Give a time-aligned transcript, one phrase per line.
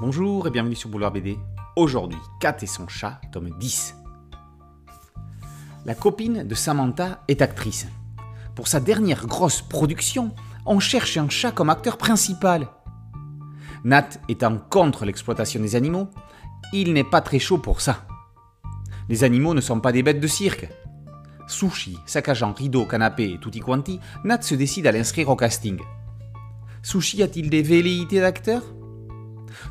[0.00, 1.38] Bonjour et bienvenue sur Boulevard BD.
[1.76, 3.94] Aujourd'hui, Kat et son chat, tome 10.
[5.84, 7.86] La copine de Samantha est actrice.
[8.54, 10.34] Pour sa dernière grosse production,
[10.64, 12.68] on cherche un chat comme acteur principal.
[13.84, 16.08] Nat étant contre l'exploitation des animaux,
[16.72, 18.06] il n'est pas très chaud pour ça.
[19.10, 20.66] Les animaux ne sont pas des bêtes de cirque.
[21.46, 25.78] Sushi, saccageant rideau, canapé et tutti quanti, Nat se décide à l'inscrire au casting.
[26.82, 28.62] Sushi a-t-il des velléités d'acteur?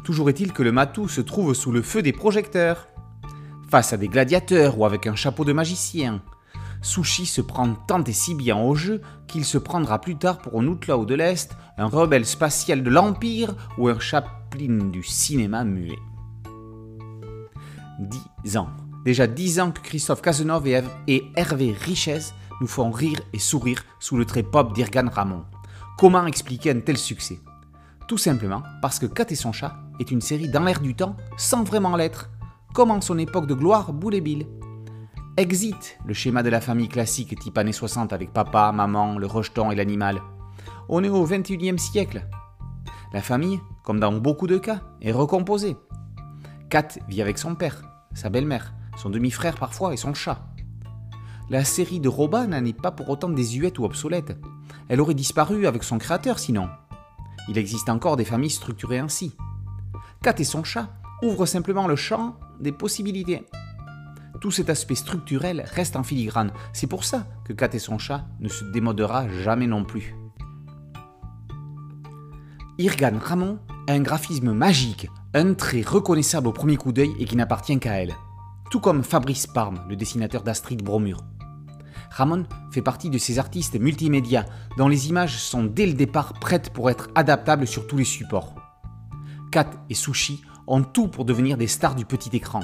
[0.03, 2.87] Toujours est-il que le matou se trouve sous le feu des projecteurs.
[3.69, 6.21] Face à des gladiateurs ou avec un chapeau de magicien,
[6.81, 10.59] Sushi se prend tant et si bien au jeu qu'il se prendra plus tard pour
[10.59, 15.99] un outlaw de l'Est, un rebelle spatial de l'Empire ou un Chaplin du cinéma muet.
[18.43, 18.69] Dix ans.
[19.05, 24.17] Déjà dix ans que Christophe Cazenove et Hervé Richez nous font rire et sourire sous
[24.17, 25.43] le trait pop d'Irgan Ramon.
[25.97, 27.39] Comment expliquer un tel succès?
[28.09, 31.15] Tout simplement parce que Kat et son chat est une série dans l'air du temps
[31.37, 32.31] sans vraiment l'être,
[32.73, 34.47] comme en son époque de gloire Boule Bill.
[35.37, 39.69] Exit le schéma de la famille classique type années 60 avec papa, maman, le rejeton
[39.69, 40.23] et l'animal.
[40.89, 42.25] On est au 21e siècle.
[43.13, 45.77] La famille, comme dans beaucoup de cas, est recomposée.
[46.71, 47.83] Kat vit avec son père,
[48.15, 50.47] sa belle-mère, son demi-frère parfois et son chat.
[51.51, 54.35] La série de Roba n'en est pas pour autant désuète ou obsolète.
[54.87, 56.69] Elle aurait disparu avec son créateur sinon.
[57.49, 59.35] Il existe encore des familles structurées ainsi.
[60.21, 60.89] Kat et son chat
[61.23, 63.43] ouvrent simplement le champ des possibilités.
[64.39, 66.51] Tout cet aspect structurel reste en filigrane.
[66.73, 70.15] C'est pour ça que Kat et son chat ne se démodera jamais non plus.
[72.77, 77.35] Irgan Ramon a un graphisme magique, un trait reconnaissable au premier coup d'œil et qui
[77.35, 78.15] n'appartient qu'à elle.
[78.69, 81.23] Tout comme Fabrice Parme, le dessinateur d'Astrid Bromure.
[82.09, 84.45] Ramon fait partie de ces artistes multimédia
[84.77, 88.55] dont les images sont dès le départ prêtes pour être adaptables sur tous les supports.
[89.51, 92.61] Kat et Sushi ont tout pour devenir des stars du petit écran.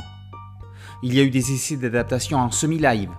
[1.03, 3.11] Il y a eu des essais d'adaptation en semi-live,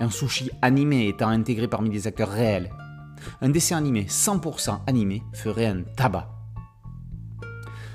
[0.00, 2.70] un sushi animé étant intégré parmi des acteurs réels.
[3.40, 6.28] Un dessin animé 100% animé ferait un tabac.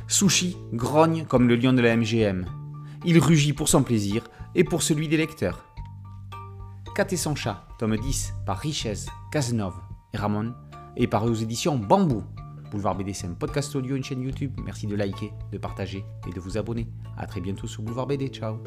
[0.07, 2.45] Sushi grogne comme le lion de la MGM.
[3.05, 5.65] Il rugit pour son plaisir et pour celui des lecteurs.
[6.93, 9.77] Kat et son chat, tome 10 par Richez, Cazenove
[10.13, 10.53] et Ramon,
[10.95, 12.23] et paru aux éditions Bambou.
[12.71, 14.57] Boulevard BD, c'est un podcast audio, une chaîne YouTube.
[14.63, 16.87] Merci de liker, de partager et de vous abonner.
[17.17, 18.29] A très bientôt sur Boulevard BD.
[18.29, 18.63] Ciao